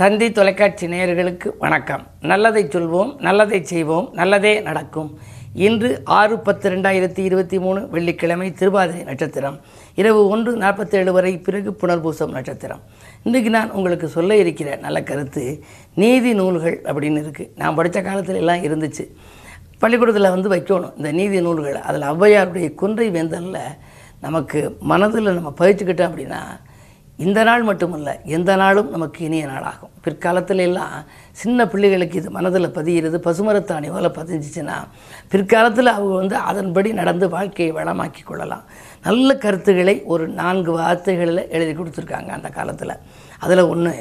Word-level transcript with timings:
தந்தி 0.00 0.26
தொலைக்காட்சி 0.36 0.86
நேயர்களுக்கு 0.86 1.48
வணக்கம். 1.58 2.06
நல்லதை 2.20 2.62
சொல்வோம் 2.64 3.10
நல்லதை 3.26 3.58
செய்வோம் 3.70 4.06
நல்லதே 4.12 4.60
நடக்கும். 4.60 5.18
இன்று 5.66 6.00
ஆறு 6.18 6.38
பத்து 6.46 6.70
ரெண்டாயிரத்தி 6.70 7.18
இருபத்தி 7.18 7.58
மூணு 7.58 7.80
வெள்ளிக்கிழமை 7.88 8.52
திருவாதிரை 8.52 9.02
நட்சத்திரம். 9.08 9.56
இரவு 9.94 10.20
ஒன்று 10.28 10.56
நாற்பத்தேழு 10.56 11.12
வரை 11.12 11.32
பிறகு 11.38 11.76
புனர்பூசம் 11.80 12.34
நட்சத்திரம். 12.36 12.80
இன்றைக்கு 13.22 13.50
நான் 13.50 13.70
உங்களுக்கு 13.70 14.08
சொல்ல 14.08 14.36
இருக்கிற 14.36 14.76
நல்ல 14.76 15.02
கருத்து 15.02 15.44
நீதி 15.94 16.32
நூல்கள் 16.40 16.78
அப்படின்னு 16.84 17.22
இருக்குது 17.24 17.50
நான் 17.56 17.74
படித்த 17.74 18.02
காலத்தில் 18.02 18.40
எல்லாம் 18.42 18.64
இருந்துச்சு. 18.70 19.06
பள்ளிக்கூடத்தில் 19.78 20.34
வந்து 20.36 20.54
வைக்கணும். 20.56 20.96
இந்த 20.96 21.12
நீதி 21.12 21.40
நூல்கள். 21.40 21.80
அதில் 21.88 22.08
ஔவையாருடைய 22.14 22.74
குன்றை 22.74 23.10
வேந்தலில் 23.18 23.62
நமக்கு 24.20 24.76
மனதில் 24.80 25.36
நம்ம 25.38 25.54
பயிற்சிக்கிட்டோம் 25.58 26.10
அப்படின்னா 26.10 26.42
இந்த 27.24 27.40
நாள் 27.48 27.62
மட்டுமல்ல 27.68 28.10
எந்த 28.36 28.50
நாளும் 28.60 28.90
நமக்கு 28.90 29.20
இனிய 29.24 29.46
நாளாகும். 29.46 29.92
பிற்காலத்தில் 30.04 30.62
எல்லாம் 30.66 30.94
சின்ன 31.40 31.66
பிள்ளைகளுக்கு 31.72 32.16
இது 32.20 32.30
மனதில் 32.36 32.74
பதிகிறது 32.76 33.18
பசுமரத்தாணி 33.26 33.88
போல 33.94 34.08
பதிஞ்சிச்சுன்னா 34.18 34.76
பிற்காலத்தில் 35.32 35.90
அவங்க 35.96 36.14
வந்து 36.14 36.36
அதன்படி 36.50 36.92
நடந்து 37.00 37.28
வாழ்க்கையை 37.28 37.72
வளமாக்கி 37.76 38.22
கொள்ளலாம். 38.24 38.64
நல்ல 39.02 39.36
கருத்துக்களை 39.44 39.96
ஒரு 40.14 40.26
நான்கு 40.40 40.72
வார்த்தைகளில் 40.72 41.48
எழுதி 41.56 41.74
கொடுத்துருக்காங்க 41.80 42.32
அந்த 42.38 42.48
காலத்தில். 42.58 42.96
அதில் 43.38 43.70
ஒன்று 43.74 43.94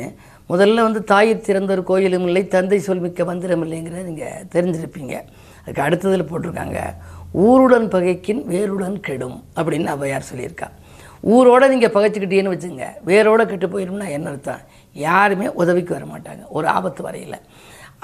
முதல்ல 0.50 0.86
வந்து 0.88 1.02
தாயிற் 1.12 1.46
திறந்தொரு 1.48 1.84
கோயிலும் 1.84 2.26
இல்லை 2.28 2.48
தந்தை 2.48 2.80
சொல்மிக்க 2.88 3.26
மந்திரம் 3.26 3.64
இல்லைங்கிறத 3.66 4.04
நீங்கள் 4.12 4.48
தெரிஞ்சிருப்பீங்க. 4.56 5.16
அதுக்கு 5.62 5.86
அடுத்ததில் 5.88 6.30
போட்டிருக்காங்க 6.30 6.80
ஊருடன் 7.32 7.88
பகைக்கின் 7.88 8.44
வேருடன் 8.54 9.00
கெடும் 9.00 9.38
அப்படின்னு 9.56 9.90
அவையார் 9.96 10.30
சொல்லியிருக்கா. 10.32 10.70
ஊரோட 11.24 11.70
நீங்கள் 11.70 11.92
பகைச்சிக்கிட்டீங்கன்னு 11.92 12.54
வச்சுங்க 12.56 12.86
வேரோட 13.06 13.46
கெட்டு 13.46 13.68
போயிடும்னா 13.68 14.10
என்ன 14.10 14.30
அர்த்தம்? 14.30 14.60
யாருமே 14.94 15.54
உதவிக்கு 15.54 16.00
வர 16.00 16.06
மாட்டாங்க 16.06 16.44
ஒரு 16.50 16.68
ஆபத்து 16.68 17.04
வரையில். 17.04 17.36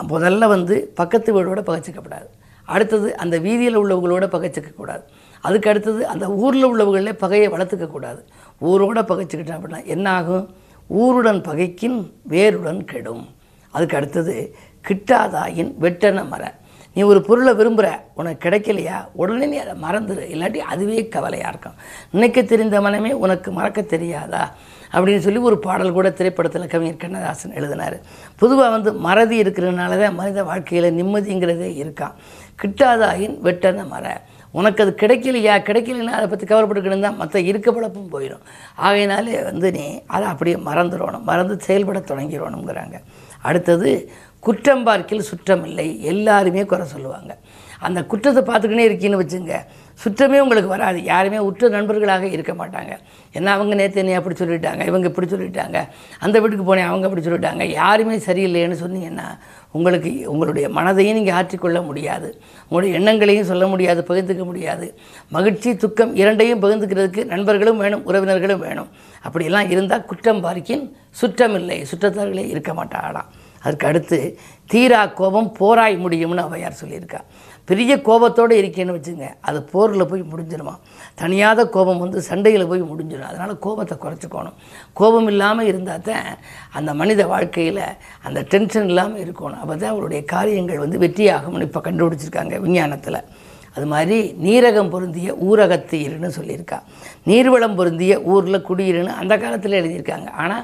முதல்ல 0.08 0.48
வந்து 0.48 0.92
பக்கத்து 0.96 1.30
வீடோட 1.36 1.58
பகைச்சிக்கப்படாது. 1.60 2.28
அடுத்தது 2.66 3.18
அந்த 3.18 3.38
வீதியில் 3.38 3.80
உள்ளவங்களோட 3.80 4.26
பகைச்சிக்கக்கூடாது. 4.36 5.04
அதுக்கு 5.42 5.70
அடுத்தது 5.70 6.08
அந்த 6.08 6.32
ஊரில் 6.32 6.68
உள்ளவர்களே 6.68 7.14
பகையை 7.14 7.50
வளர்த்துக்கக்கூடாது. 7.50 8.22
ஊரோட 8.62 9.00
பகைச்சிக்கிட்டோம் 9.12 9.60
அப்படின்னா 9.60 9.86
என்ன 9.86 10.12
ஆகும்? 10.12 10.56
ஊருடன் 10.88 11.42
பகைக்கின் 11.42 12.12
வேருடன் 12.22 12.86
கெடும். 12.86 13.36
அதுக்கு 13.72 13.98
அடுத்தது 13.98 14.56
கிட்டாதாயின் 14.88 15.74
வெட்டன 15.82 16.28
மரம் 16.28 16.64
நீ 16.96 17.02
ஒரு 17.02 17.22
பொருளை 17.22 17.54
விரும்புகிற 17.54 17.88
உனக்கு 18.14 18.50
கிடைக்கலையா? 18.50 18.98
உடனே 19.14 19.46
நீ 19.46 19.58
அதை 19.58 19.74
மறந்துடு 19.82 20.24
இல்லாட்டி 20.34 20.58
அதுவே 20.58 21.08
கவலையாக 21.08 21.50
இருக்கும். 21.50 21.74
நினைக்க 22.12 22.42
தெரிந்த 22.42 22.82
மனமே 22.82 23.12
உனக்கு 23.12 23.52
மறக்க 23.52 23.82
தெரியாதா? 23.82 24.44
அப்படின்னு 24.94 25.18
சொல்லி 25.18 25.40
ஒரு 25.40 25.58
பாடல் 25.60 25.92
கூட 25.92 26.10
திரைப்படத்தில் 26.10 26.68
கவிஞர் 26.68 26.98
கண்ணதாசன் 26.98 27.54
எழுதினார். 27.54 27.98
பொதுவாக 28.36 28.70
வந்து 28.70 28.94
மறதி 28.94 29.42
இருக்கிறதுனால 29.42 30.00
தான் 30.02 30.16
மனித 30.16 30.44
வாழ்க்கையில் 30.44 30.98
நிம்மதிங்கிறதே 31.00 31.70
இருக்கான் 31.84 32.16
கிட்டாதாயின் 32.62 33.36
வெட்டன 33.44 33.88
மர. 33.88 34.22
உனக்கு 34.52 34.84
அது 34.84 34.92
கிடைக்கலையா? 35.00 35.54
கிடைக்கலன்னா 35.70 36.14
அதை 36.20 36.28
பற்றி 36.28 36.46
கவலைப்பட்டுக்கிட்டு 36.46 37.00
தான் 37.00 37.16
மற்ற 37.16 37.40
இருக்க 37.40 37.72
பழப்பும் 37.72 38.12
போயிடும். 38.14 38.44
ஆகையினாலே 38.76 39.44
வந்து 39.44 39.72
நீ 39.72 40.02
அதை 40.08 40.28
அப்படியே 40.28 40.56
மறந்துடணும். 40.56 41.24
மறந்து 41.24 41.60
செயல்பட 41.60 42.00
தொடங்கிடணுங்கிறாங்க 42.00 43.00
அடுத்தது 43.42 43.90
குற்றம் 44.48 44.84
பார்க்கில் 44.88 45.28
சுற்றம் 45.30 45.64
இல்லை. 45.70 45.88
எல்லாருமே 46.14 46.64
குறை 46.72 46.86
சொல்லுவாங்க. 46.96 47.32
அந்த 47.88 48.00
குற்றத்தை 48.12 48.42
பார்த்துக்கினே 48.48 48.84
இருக்கீன்னு 48.90 49.20
வச்சுங்க 49.22 49.56
சுற்றமே 50.04 50.38
உங்களுக்கு 50.44 50.70
வராது. 50.74 51.00
யாருமே 51.04 51.40
உற்ற 51.48 51.68
நண்பர்களாக 51.76 52.26
இருக்க 52.36 52.54
மாட்டாங்க. 52.62 52.94
ஏன்னா 53.38 53.52
அவங்க 53.58 53.74
நேற்று 53.80 54.00
என்னை 54.02 54.16
அப்படி 54.20 54.36
சொல்லிட்டாங்க 54.42 54.82
இவங்க 54.90 55.08
இப்படி 55.12 55.28
சொல்லிட்டாங்க 55.34 55.78
அந்த 56.26 56.36
வீட்டுக்கு 56.42 56.66
போனேன் 56.70 56.90
அவங்க 56.92 57.08
அப்படி 57.08 57.24
சொல்லிட்டாங்க. 57.28 57.64
யாருமே 57.82 58.18
சரியில்லைன்னு 58.28 58.78
சொன்னீங்கன்னா 58.84 59.28
உங்களுக்கு 59.78 60.12
உங்களுடைய 60.34 60.66
மனதையும் 60.78 61.18
நீங்கள் 61.20 61.38
ஆற்றிக்கொள்ள 61.40 61.80
முடியாது. 61.90 62.30
உங்களுடைய 62.68 62.92
எண்ணங்களையும் 63.00 63.50
சொல்ல 63.52 63.68
முடியாது 63.74 64.04
பகிர்ந்துக்க 64.10 64.46
முடியாது. 64.52 64.88
மகிழ்ச்சி 65.38 65.72
துக்கம் 65.86 66.14
இரண்டையும் 66.24 66.64
பகிர்ந்துக்கிறதுக்கு 66.66 67.24
நண்பர்களும் 67.34 67.82
வேணும் 67.86 68.06
உறவினர்களும் 68.12 68.64
வேணும். 68.68 68.92
அப்படியெல்லாம் 69.28 69.70
இருந்தால் 69.76 70.08
குற்றம் 70.12 70.44
பார்க்கின் 70.48 70.86
சுற்றமில்லை 71.22 71.80
சுற்றத்தார்களே 71.94 72.46
இருக்க 72.56 72.74
மாட்டாளாம். 72.74 73.32
அதுக்கு 73.66 73.88
அடுத்து 73.90 74.20
தீரா 74.72 75.02
கோபம் 75.20 75.50
போராய் 75.60 75.96
முடியும்னு 76.06 76.46
அவையார் 76.48 76.82
சொல்லியிருக்கா. 76.82 77.20
பெரிய 77.70 77.94
கோபத்தோடு 78.08 78.56
இருக்கேன்னு 78.62 78.96
வச்சுங்க 78.96 79.28
அது 79.50 79.60
போரில் 79.72 80.08
போய் 80.10 80.24
முடிஞ்சிருமா. 80.32 80.74
தனியாத 81.22 81.62
கோபம் 81.76 82.02
வந்து 82.04 82.20
சண்டையில் 82.28 82.68
போய் 82.72 82.84
முடிஞ்சிடும் 82.90 83.30
அதனால் 83.30 83.54
கோபத்தை 83.66 83.96
குறைச்சிக்கணும். 84.04 84.58
கோபம் 85.00 85.30
இல்லாமல் 85.32 85.70
இருந்தால் 85.72 86.04
தான் 86.10 86.28
அந்த 86.78 86.94
மனித 87.02 87.24
வாழ்க்கையில் 87.34 87.82
அந்த 88.28 88.40
டென்ஷன் 88.52 88.90
இல்லாமல் 88.92 89.24
இருக்கணும். 89.26 89.60
அப்போ 89.64 89.74
தான் 89.84 89.94
அவருடைய 89.94 90.22
காரியங்கள் 90.36 90.84
வந்து 90.84 91.02
வெற்றியாகும்னு 91.06 91.68
இப்போ 91.70 91.82
கண்டுபிடிச்சிருக்காங்க 91.88 92.60
விஞ்ஞானத்தில். 92.66 93.20
அது 93.78 93.88
மாதிரி 93.94 94.18
நீரகம் 94.46 94.92
பொருந்திய 94.94 95.32
ஊரகத்தீருன்னு 95.48 96.30
சொல்லியிருக்கா. 96.38 96.78
நீர்வளம் 97.30 97.78
பொருந்திய 97.80 98.14
ஊரில் 98.34 98.66
குடியிருன்னு 98.70 99.20
அந்த 99.22 99.34
காலத்தில் 99.46 99.80
எழுதியிருக்காங்க. 99.82 100.30
ஆனால் 100.44 100.64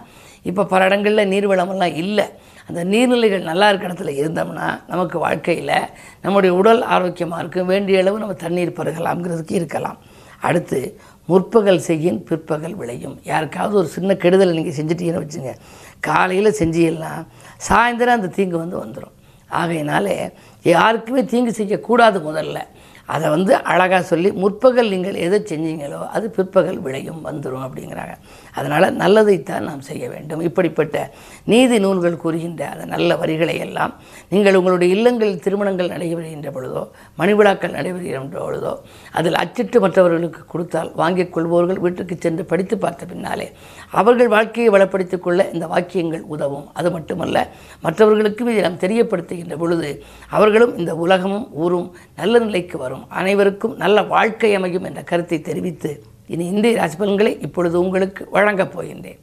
இப்போ 0.50 0.64
பல 0.74 0.86
இடங்களில் 0.90 1.30
நீர்வளமெல்லாம் 1.34 1.98
இல்லை. 2.04 2.28
அந்த 2.72 2.84
நீர்நிலைகள் 2.92 3.48
நல்லா 3.52 3.68
இருக்க 3.70 3.88
இடத்துல 3.88 4.12
இருந்தோம்னா 4.22 4.68
நமக்கு 4.92 5.18
வாழ்க்கையில் 5.26 5.78
நம்முடைய 6.26 6.52
உடல் 6.60 6.82
ஆரோக்கியமாக 6.96 7.42
இருக்கும் 7.44 7.72
வேண்டிய 7.74 8.02
அளவு 8.02 8.22
நம்ம 8.24 8.36
தண்ணீர் 8.44 8.78
பருகலாம்ங்கிறதுக்கு 8.78 9.56
இருக்கலாம். 9.60 9.98
அடுத்து 10.50 10.80
முற்பகல் 11.32 11.82
செய்யும் 11.88 12.20
பிற்பகல் 12.28 12.76
விளையும். 12.80 13.16
யாருக்காவது 13.32 13.76
ஒரு 13.82 13.90
சின்ன 13.96 14.14
கெடுதலை 14.24 14.54
நீங்கள் 14.60 14.78
செஞ்சிட்டீங்கன்னு 14.78 15.24
வச்சுங்க. 15.24 15.52
காலையில் 16.08 16.58
செஞ்சீங்கன்னா 16.60 17.12
சாயந்தரம் 17.68 18.18
அந்த 18.20 18.32
தீங்கு 18.38 18.58
வந்து 18.64 18.78
வந்துடும் 18.84 19.16
ஆகையினாலே 19.60 20.16
யாருக்குமே 20.74 21.24
தீங்கு 21.34 21.54
செய்யக்கூடாது 21.60 22.20
முதல்ல. 22.30 22.60
அதை 23.16 23.28
வந்து 23.36 23.54
அழகாக 23.72 24.02
சொல்லி 24.12 24.30
முற்பகல் 24.44 24.92
நீங்கள் 24.94 25.18
எதை 25.26 25.40
செஞ்சீங்களோ 25.52 26.00
அது 26.16 26.26
பிற்பகல் 26.38 26.80
விளையும் 26.86 27.22
வந்துடும் 27.28 27.64
அப்படிங்கிறாங்க. 27.66 28.14
அதனால் 28.58 28.88
நல்லதைத்தான் 29.02 29.68
நாம் 29.70 29.82
செய்ய 29.90 30.04
வேண்டும். 30.14 30.42
இப்படிப்பட்ட 30.50 30.96
நீதி 31.54 31.78
நூல்கள் 31.86 32.22
கூறுகின்ற 32.24 32.62
அந்த 32.74 32.86
நல்ல 32.94 33.18
வரிகளை 33.22 33.56
எல்லாம் 33.66 33.94
நீங்கள் 34.34 34.58
உங்களுடைய 34.60 34.90
இல்லங்களில் 34.96 35.44
திருமணங்கள் 35.46 35.92
நடைபெறுகின்ற 35.94 36.50
பொழுதோ 36.58 36.84
மணிவிழாக்கள் 37.22 37.76
நடைபெறுகின்ற 37.78 38.38
பொழுதோ 38.46 38.74
அதில் 39.20 39.40
அச்சிட்டு 39.44 39.80
மற்றவர்களுக்கு 39.86 40.44
கொடுத்தால் 40.54 40.92
வாங்கிக் 41.02 41.34
கொள்பவர்கள் 41.36 41.84
வீட்டுக்கு 41.86 42.18
சென்று 42.26 42.46
படித்து 42.52 42.78
பார்த்த 42.86 43.10
பின்னாலே 43.12 43.48
அவர்கள் 44.02 44.32
வாழ்க்கையை 44.36 44.70
வளப்படுத்திக் 44.76 45.26
கொள்ள 45.26 45.50
இந்த 45.56 45.66
வாக்கியங்கள் 45.74 46.26
உதவும். 46.36 46.68
அது 46.80 46.90
மட்டுமல்ல 46.98 47.38
மற்றவர்களுக்கும் 47.86 48.52
இதை 48.54 48.62
நாம் 48.68 48.82
தெரியப்படுத்துகின்ற 48.86 49.58
பொழுது 49.64 49.92
அவர்களும் 50.38 50.76
இந்த 50.82 50.92
உலகமும் 51.06 51.48
ஊரும் 51.64 51.90
நல்ல 52.22 52.44
நிலைக்கு 52.48 52.78
வரும். 52.86 53.01
அனைவருக்கும் 53.10 53.76
நல்ல 53.76 54.04
வாழ்க்கை 54.04 54.56
அமையும் 54.56 54.84
என்ற 54.84 55.02
கருத்தை 55.04 55.42
தெரிவித்து 55.42 56.04
இனி 56.28 56.46
இந்திய 56.46 56.76
ராசி 56.76 56.98
பலன்களை 56.98 57.38
இப்பொழுது 57.42 57.80
உங்களுக்கு 57.80 58.28
வழங்கப் 58.32 58.80
போகின்றேன். 58.80 59.20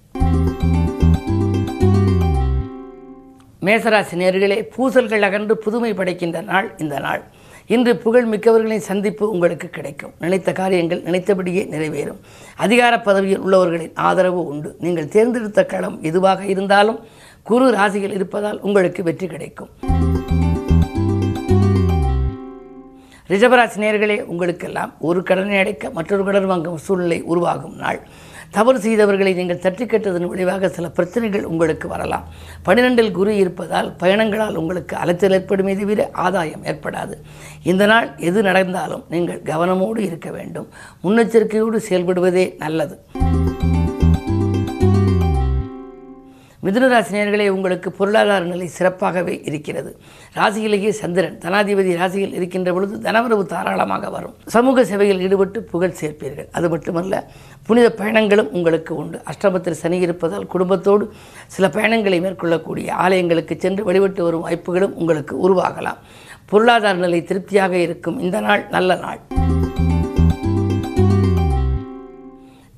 மேசராசி 3.62 4.15
நேர்களே 4.15 4.69
பூசல்கள் 4.77 5.21
அகன்று 5.21 5.56
புதுமை 5.56 5.93
படைக்கின்ற 5.93 6.41
நாள் 6.41 6.75
இந்த 6.78 6.99
நாள். 6.99 7.22
இன்று 7.67 7.97
புகழ் 7.97 8.27
மிக்கவர்களின் 8.27 8.87
சந்திப்பு 8.91 9.31
உங்களுக்கு 9.31 9.69
கிடைக்கும். 9.69 10.12
நினைத்த 10.19 10.53
காரியங்கள் 10.53 11.03
நினைத்தபடியே 11.03 11.65
நிறைவேறும். 11.65 12.21
அதிகார 12.56 13.00
பதவியில் 13.00 13.41
உள்ளவர்களின் 13.41 13.93
ஆதரவு 13.94 14.47
உண்டு. 14.47 14.77
நீங்கள் 14.81 15.09
தேர்ந்தெடுத்த 15.09 15.67
களம் 15.67 16.03
எதுவாக 16.03 16.44
இருந்தாலும் 16.44 16.99
குரு 17.43 17.71
ராசிகள் 17.71 18.11
இருப்பதால் 18.11 18.61
உங்களுக்கு 18.61 19.03
வெற்றி 19.03 19.27
கிடைக்கும். 19.27 19.69
ரிஷபராசி 23.30 23.78
நேர்களே 23.82 24.16
உங்களுக்கெல்லாம் 24.32 24.92
ஒரு 25.08 25.22
கடனை 25.22 25.56
அடைக்க 25.58 25.90
மற்றொரு 25.90 26.25
கடன் 26.25 26.46
வாங்கும் 26.50 26.78
சூழ்நிலை 26.84 27.19
உருவாகும் 27.22 27.75
நாள். 27.76 27.98
தவறு 28.50 28.78
செய்தவர்களை 28.78 29.34
நீங்கள் 29.34 29.58
தட்டி 29.58 29.86
கட்டதன் 29.86 30.28
விளைவாக 30.28 30.69
சில 30.69 30.86
பிரச்சனைகள் 30.90 31.44
உங்களுக்கு 31.44 31.88
வரலாம். 31.88 32.25
பனிரெண்டில் 32.66 33.10
குரு 33.10 33.36
இருப்பதால் 33.36 33.90
பயணங்களால் 34.02 34.58
உங்களுக்கு 34.62 34.96
அலைச்சல் 34.96 35.36
ஏற்படுமே. 35.38 35.75
தவிர 35.76 36.08
ஆதாயம் 36.12 36.64
ஏற்படாது. 36.64 37.16
இந்த 37.62 37.86
நாள் 37.86 38.08
எது 38.30 38.42
நடந்தாலும் 38.42 39.04
நீங்கள் 39.10 39.42
கவனமோடு 39.52 39.98
இருக்க 39.98 40.30
வேண்டும். 40.30 40.69
முன்னெச்சரிக்கையோடு 41.04 41.80
செயல்படுவதே 41.88 42.46
நல்லது. 42.64 42.96
மிதுனராசி 46.69 47.12
நேர்களே 47.17 47.49
உங்களுக்கு 47.49 47.88
பொருளாதார 47.99 48.44
நிலை 48.44 48.67
சிறப்பாகவே 48.79 49.35
இருக்கிறது. 49.49 49.91
ராசியிலேயே 50.38 50.91
சந்திரன் 51.00 51.38
தனாதிபதி 51.44 51.93
ராசியில் 52.00 52.35
இருக்கின்ற 52.35 52.73
பொழுது 52.73 52.97
தனவரவு 53.06 53.44
தாராளமாக 53.53 54.11
வரும். 54.11 54.35
சமூக 54.56 54.85
சேவையில் 54.91 55.20
ஈடுபட்டு 55.20 55.62
புகழ் 55.73 55.97
சேர்ப்பீர்கள். 56.00 56.49
அது 56.53 56.69
மட்டுமல்ல 56.69 57.23
புனித 57.67 57.94
பயணங்களும் 58.00 58.50
உங்களுக்கு 58.50 58.94
உண்டு. 58.97 59.20
அஷ்டமத்தில் 59.32 59.81
சனி 59.82 59.99
இருப்பதால் 59.99 60.47
குடும்பத்தோடு 60.47 61.06
சில 61.56 61.70
பயணங்களை 61.79 62.20
மேற்கொள்ளக்கூடிய 62.26 62.88
ஆலயங்களுக்கு 63.06 63.56
சென்று 63.56 63.85
வழிபட்டு 63.85 64.25
வரும் 64.29 64.47
வாய்ப்புகளும் 64.47 64.97
உங்களுக்கு 64.97 65.37
உருவாகலாம். 65.47 66.00
பொருளாதார 66.47 66.97
நிலை 67.06 67.23
திருப்தியாக 67.25 67.76
இருக்கும். 67.76 68.21
இந்த 68.21 68.41
நாள் 68.41 68.64
நல்ல 68.71 68.94
நாள். 69.06 69.21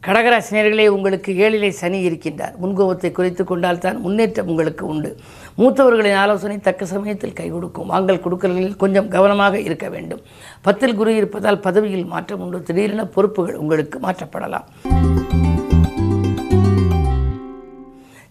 கடகராசினியர்களே 0.07 0.85
உங்களுக்கு 0.87 1.31
ஏழிலே 1.47 1.69
சனி 1.69 1.99
இருக்கின்றார். 2.09 2.55
முன்கோபத்தை 2.63 3.13
குறைத்து 3.13 3.45
கொண்டால் 3.45 3.79
தான் 3.79 3.99
முன்னேற்றம் 4.01 4.47
உங்களுக்கு 4.47 4.87
உண்டு. 4.87 5.11
மூத்தவர்களின் 5.59 6.17
ஆலோசனை 6.17 6.57
தக்க 6.59 6.87
சமயத்தில் 6.87 7.33
கை 7.33 7.49
கொடுக்கும். 7.51 7.87
வாங்கல் 7.87 8.23
கொடுக்கல்களில் 8.27 8.77
கொஞ்சம் 8.77 9.09
கவனமாக 9.09 9.61
இருக்க 9.61 9.89
வேண்டும். 9.89 10.23
பத்தில் 10.63 10.95
குரு 10.95 11.17
இருப்பதால் 11.17 11.61
பதவியில் 11.67 12.07
மாற்றம் 12.07 12.41
உண்டு. 12.41 12.63
திடீரென 12.63 13.07
பொறுப்புகள் 13.07 13.55
உங்களுக்கு 13.55 13.99
மாற்றப்படலாம். 14.07 14.67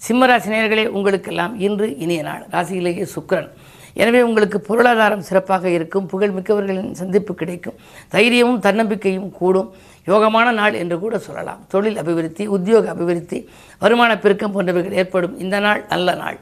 சிம்மராசினியர்களே 0.07 0.88
உங்களுக்கெல்லாம் 0.88 1.60
இன்று 1.60 1.98
இனிய 1.98 2.21
நாள். 2.24 2.45
ராசியிலேயே 2.51 3.06
சுக்கிரன். 3.16 3.51
எனவே 3.94 4.22
உங்களுக்கு 4.22 4.60
பொருளாதாரம் 4.60 5.22
சிறப்பாக 5.22 5.70
இருக்கும் 5.70 6.06
புகழ் 6.06 6.34
மிக்கவர்களின் 6.38 6.92
சந்திப்பு 6.92 7.36
கிடைக்கும் 7.36 7.78
தைரியமும் 8.08 8.60
தன்னம்பிக்கையும் 8.60 9.32
கூடும். 9.32 9.74
யோகமான 10.08 10.52
நாள் 10.52 10.74
என்று 10.74 11.00
கூட 11.00 11.18
சொல்லலாம். 11.18 11.66
தொழில் 11.68 11.98
அபிவிருத்தி 11.98 12.48
உத்தியோக 12.48 12.90
அபிவிருத்தி 12.90 13.50
வருமான 13.80 14.18
பெருக்கம் 14.20 14.56
போன்றவைகள் 14.56 14.98
ஏற்படும். 15.04 15.40
இந்த 15.40 15.60
நாள் 15.60 15.86
நல்ல 15.90 16.14
நாள். 16.14 16.40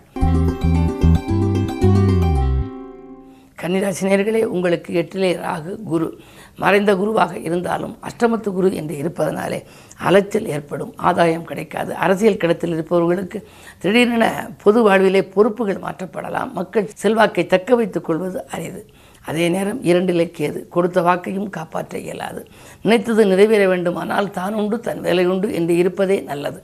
கன்னிராசினியர்களே 3.61 4.43
உங்களுக்கு 4.43 4.93
எட்டிலே 4.93 5.29
ராகு 5.35 5.83
குரு. 5.83 6.19
மறைந்த 6.55 6.95
குருவாக 6.95 7.37
இருந்தாலும் 7.37 7.97
அஷ்டமத்து 8.01 8.49
குரு 8.49 8.73
என்று 8.73 8.97
இருப்பதனாலே 8.97 9.63
அலைச்சல் 9.97 10.45
ஏற்படும் 10.45 10.93
ஆதாயம் 10.95 11.43
கிடைக்காது. 11.43 11.95
அரசியல் 11.95 12.37
கிடத்தில் 12.37 12.71
இருப்பவர்களுக்கு 12.71 13.47
திடீரென 13.77 14.49
பொது 14.63 14.81
வாழ்விலே 14.81 15.23
பொறுப்புகள் 15.23 15.75
மாற்றப்படலாம். 15.75 16.51
மக்கள் 16.51 16.89
செல்வாக்கை 16.93 17.45
தக்க 17.45 17.75
வைத்துக் 17.75 18.05
கொள்வது 18.05 18.47
அரிது. 18.47 18.85
அதே 19.25 19.49
நேரம் 19.49 19.83
இரண்டிலே 19.83 20.31
கேது. 20.37 20.67
கொடுத்த 20.67 21.01
வாக்கையும் 21.01 21.49
காப்பாற்ற 21.49 21.97
இயலாது. 21.97 22.47
நினைத்தது 22.81 23.25
நிறைவேற 23.25 23.67
வேண்டுமானால் 23.67 24.31
தான் 24.31 24.53
உண்டு 24.53 24.79
தன் 24.79 25.01
வேலை 25.01 25.25
உண்டு 25.25 25.53
என்று 25.53 25.77
இருப்பதே 25.77 26.19
நல்லது. 26.19 26.63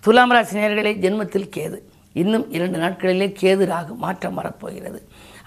துலாம் 0.00 0.30
ராசி 0.30 0.58
நேர்களை 0.58 0.92
ஜென்மத்தில் 1.04 1.50
கேது. 1.56 1.78
இன்னும் 2.22 2.46
இரண்டு 2.56 2.78
நாட்களிலே 2.82 3.28
கேது 3.40 3.64
ராகு 3.72 3.94
மாற்றம் 4.04 4.38
வரப்போகிறது. 4.40 5.00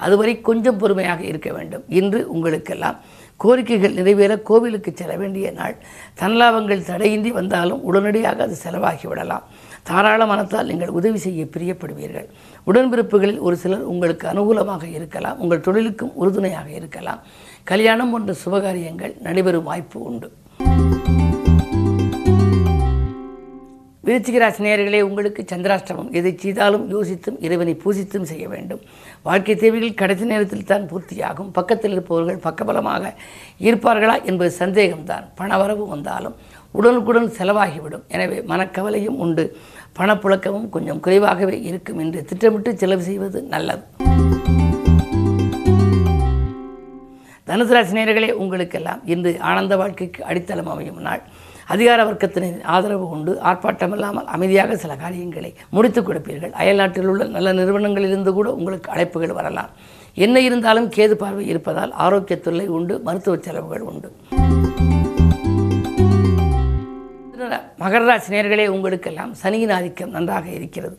அதுவரை 0.05 0.33
கொஞ்சம் 0.49 0.79
பொறுமையாக 0.81 1.21
இருக்க 1.31 1.49
வேண்டும். 1.57 1.85
இன்று 1.99 2.19
உங்களுக்கெல்லாம் 2.33 2.99
கோரிக்கைகள் 3.43 3.97
நிறைவேற 3.99 4.33
கோவிலுக்கு 4.49 4.91
செல்ல 4.99 5.13
வேண்டிய 5.21 5.47
நாள். 5.59 5.75
தன்லாபங்கள் 6.21 6.87
தடையின்றி 6.89 7.31
வந்தாலும் 7.39 7.83
உடனடியாக 7.89 8.43
அது 8.47 8.55
செலவாகிவிடலாம் 8.63 9.45
தாராள 9.89 10.21
மனத்தால் 10.31 10.69
நீங்கள் 10.71 10.95
உதவி 10.99 11.19
செய்ய 11.25 11.43
பிரியப்படுவீர்கள். 11.53 12.27
உடன்பிறப்புகளில் 12.69 13.39
ஒரு 13.47 13.55
சிலர் 13.63 13.89
உங்களுக்கு 13.93 14.25
அனுகூலமாக 14.31 14.83
இருக்கலாம். 14.97 15.39
உங்கள் 15.43 15.65
தொழிலுக்கும் 15.67 16.15
உறுதுணையாக 16.21 16.69
இருக்கலாம். 16.79 17.21
கல்யாணம் 17.71 18.11
போன்ற 18.11 18.35
சுபகாரியங்கள் 18.43 19.15
நடைபெறும் 19.27 19.69
வாய்ப்பு 19.71 19.99
உண்டு. 20.09 20.29
விருச்சிகராசி 24.09 24.61
நேர்களே 24.65 24.99
உங்களுக்கு 25.01 25.45
சந்திராஷ்டமம். 25.51 26.11
எதை 26.11 26.31
செய்தாலும் 26.43 26.85
யோசித்தும் 26.93 27.35
இறைவனை 27.39 27.73
பூசித்தும் 27.83 28.29
செய்ய 28.29 28.47
வேண்டும். 28.47 28.79
வாழ்க்கை 29.23 29.55
தேவைகள் 29.55 29.99
கடைசி 30.01 30.25
நேரத்தில் 30.25 30.69
தான் 30.71 30.87
பூர்த்தியாகும். 30.91 31.49
பக்கத்தில் 31.57 31.91
இருப்பவர்கள் 31.91 32.39
பக்கபலமாக 32.45 33.13
இருப்பார்களா 33.59 34.15
என்பது 34.23 34.51
சந்தேகம்தான். 34.59 35.25
பணவரவு 35.39 35.87
வந்தாலும் 35.87 36.35
உடனுக்குடன் 36.71 37.29
செலவாகிவிடும். 37.37 38.05
எனவே 38.07 38.39
மனக்கவலையும் 38.39 39.19
உண்டு. 39.25 39.57
பணப்புழக்கமும் 39.99 40.69
கொஞ்சம் 40.69 40.99
குறைவாகவே 40.99 41.61
இருக்கும் 41.61 41.99
என்று 41.99 42.25
திட்டமிட்டு 42.25 42.77
செலவு 42.77 43.01
செய்வது 43.01 43.41
நல்லது. 43.41 43.83
தனுசு 47.47 47.73
ராசி 47.75 48.31
உங்களுக்கெல்லாம் 48.31 49.01
இன்று 49.05 49.31
ஆனந்த 49.39 49.77
வாழ்க்கைக்கு 49.77 50.23
அடித்தளம் 50.23 50.67
அமையும் 50.67 51.01
நாள். 51.01 51.23
அதிகார 51.73 51.99
வர்க்கத்தினரின் 52.03 52.63
ஆதரவு 52.75 53.05
கொண்டு 53.09 53.31
ஆர்ப்பாட்டமில்லாமல் 53.49 54.29
அமைதியாக 54.35 54.77
சில 54.83 54.95
காரியங்களை 55.03 55.51
முடித்துக் 55.75 56.07
கொடுப்பீர்கள். 56.09 56.53
அயல்நாட்டில் 56.61 57.09
உள்ள 57.11 57.23
நல்ல 57.35 57.53
நிறுவனங்களிலிருந்து 57.59 58.31
கூட 58.39 58.49
உங்களுக்கு 58.59 58.91
அழைப்புகள் 58.95 59.37
வரலாம். 59.39 59.71
என்ன 60.25 60.39
இருந்தாலும் 60.47 60.89
கேது 60.95 61.15
பார்வை 61.23 61.45
இருப்பதால் 61.47 61.91
ஆரோக்கிய 62.05 62.37
தொல்லை 62.39 62.67
உண்டு 62.77 62.95
மருத்துவ 63.07 63.37
செலவுகள் 63.47 63.87
உண்டு. 63.91 64.09
மகர 67.83 68.01
ராசி 68.07 68.29
நேர்களே 68.35 68.67
உங்களுக்கெல்லாம் 68.67 69.33
சனியின் 69.41 69.73
ஆதிக்கம் 69.75 70.15
நன்றாக 70.15 70.47
இருக்கிறது. 70.59 70.95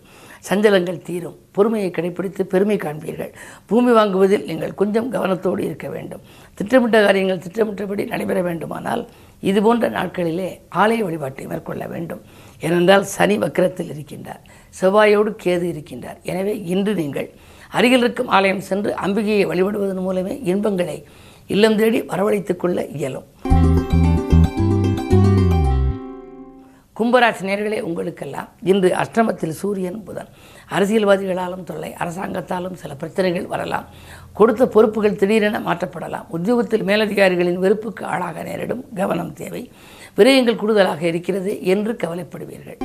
சஞ்சலங்கள் 0.48 1.02
தீரும். 1.02 1.38
பொறுமையை 1.52 1.90
கடைபிடித்து 1.90 2.42
பெருமை 2.42 2.76
காண்பீர்கள். 2.76 3.32
பூமி 3.66 3.92
வாங்குவதில் 3.92 4.44
நீங்கள் 4.44 4.74
கொஞ்சம் 4.74 5.12
கவனத்தோடு 5.12 5.58
இருக்க 5.58 5.88
வேண்டும். 5.88 6.20
திட்டமிட்ட 6.54 7.04
காரியங்கள் 7.04 7.38
திட்டமிட்டபடி 7.38 8.04
நடைபெற 8.04 8.42
வேண்டுமானால் 8.42 9.08
இதுபோன்ற 9.40 9.90
நாட்களிலே 9.90 10.60
ஆலய 10.74 10.98
வழிபாட்டை 10.98 11.46
மேற்கொள்ள 11.46 11.86
வேண்டும். 11.86 12.20
ஏனென்றால் 12.60 13.04
சனி 13.04 13.38
வக்கரத்தில் 13.38 13.92
இருக்கின்றார். 13.92 14.42
செவ்வாயோடு 14.80 15.36
கேது 15.44 15.68
இருக்கின்றார். 15.74 16.22
எனவே 16.22 16.62
இன்று 16.64 16.94
நீங்கள் 16.94 17.30
அருகில் 17.70 17.98
இருக்கும் 17.98 18.28
ஆலயம் 18.28 18.60
சென்று 18.60 18.94
அம்பிகையை 19.06 19.46
வழிபடுவதன் 19.46 20.04
மூலமே 20.06 20.40
இன்பங்களை 20.42 21.04
இல்லம் 21.46 21.76
தேடி 21.76 22.02
வரவழைத்துக் 22.02 22.56
கொள்ள 22.56 22.86
இயலும். 22.86 23.29
கும்பராசி 27.00 27.42
நேர்களே 27.42 27.80
உங்களுக்கெல்லாம் 27.80 28.48
இன்று 28.62 28.88
அஷ்டமத்தில் 29.02 29.58
சூரியன் 29.60 30.04
புதன். 30.04 30.28
அரசியல்வாதிகளாலும் 30.70 31.64
தொல்லை 31.64 31.94
அரசாங்கத்தாலும் 31.98 32.72
சில 32.72 32.94
பிரச்சனைகள் 32.94 33.46
வரலாம். 33.46 33.86
கொடுத்த 34.32 34.66
பொறுப்புகள் 34.66 35.16
திடீரென 35.16 35.60
மாற்றப்படலாம். 35.60 36.26
உத்தியோகத்தில் 36.28 36.82
மேலதிகாரிகளின் 36.82 37.58
வெறுப்புக்கு 37.58 38.04
ஆளாக 38.04 38.42
நேரிடும் 38.42 38.84
கவனம் 38.94 39.32
தேவை. 39.32 39.70
விரயங்கள் 40.16 40.56
கூடுதலாக 40.56 41.06
இருக்கிறது 41.06 41.64
என்று 41.64 41.92
கவலைப்படுவீர்கள். 41.92 42.78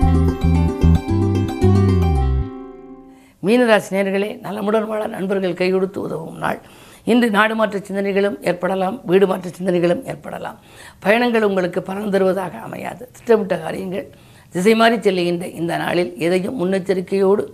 மீனராசி 3.46 3.92
நேர்களே 3.98 4.40
நலமுடன் 4.42 4.88
வாழ 4.88 5.08
நண்பர்கள் 5.08 5.54
கை 5.54 5.72
கொடுத்து 5.72 6.02
உதவும் 6.02 6.38
நாள். 6.38 6.62
இன்று 7.06 7.28
நாடு 7.30 7.56
மாற்ற 7.56 7.80
சிந்தனைகளும் 7.80 8.38
ஏற்படலாம் 8.50 8.96
வீடு 9.06 9.28
மாற்ற 9.28 9.50
சிந்தனைகளும் 9.58 10.04
ஏற்படலாம். 10.12 10.58
பயணங்கள் 11.00 11.48
உங்களுக்கு 11.50 11.82
பலன் 11.90 12.14
தருவதாக 12.16 12.58
அமையாது. 12.68 13.04
திட்டமிட்ட 13.16 13.58
காரியங்கள் 13.58 14.08
திசை 14.56 14.76
மாறி 14.76 14.98
செல்லுகின்ற 14.98 15.46
இந்த 15.62 15.74
நாளில் 15.78 16.12
எதையும் 16.26 16.58
முன்னெச்சரிக்கையோடு 16.62 17.46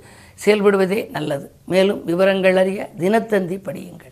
செயல்படுவதே 0.45 0.99
நல்லது. 1.15 1.45
மேலும் 1.65 2.01
விவரங்கள் 2.05 2.57
அறிய 2.63 2.89
தினத்தந்தி 2.99 3.57
படியுங்கள். 3.67 4.10